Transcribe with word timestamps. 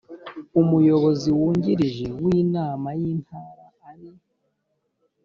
amuyobozi 0.59 1.29
wungirije 1.37 2.07
w 2.21 2.23
inama 2.41 2.89
y 2.99 3.01
intara 3.13 3.65
ari 3.89 4.09